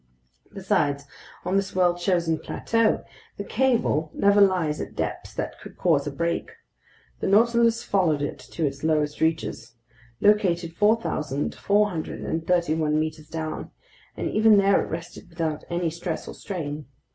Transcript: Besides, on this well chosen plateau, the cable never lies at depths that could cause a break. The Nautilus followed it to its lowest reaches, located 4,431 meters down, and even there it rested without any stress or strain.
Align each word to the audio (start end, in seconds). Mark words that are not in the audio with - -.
Besides, 0.51 1.05
on 1.45 1.57
this 1.57 1.75
well 1.75 1.95
chosen 1.95 2.39
plateau, 2.39 3.03
the 3.37 3.43
cable 3.43 4.09
never 4.15 4.41
lies 4.41 4.81
at 4.81 4.95
depths 4.95 5.31
that 5.35 5.59
could 5.61 5.77
cause 5.77 6.07
a 6.07 6.11
break. 6.11 6.49
The 7.19 7.27
Nautilus 7.27 7.83
followed 7.83 8.23
it 8.23 8.39
to 8.39 8.65
its 8.65 8.83
lowest 8.83 9.21
reaches, 9.21 9.75
located 10.19 10.73
4,431 10.75 12.99
meters 12.99 13.29
down, 13.29 13.69
and 14.17 14.27
even 14.27 14.57
there 14.57 14.81
it 14.83 14.89
rested 14.89 15.29
without 15.29 15.65
any 15.69 15.91
stress 15.91 16.27
or 16.27 16.33
strain. 16.33 16.87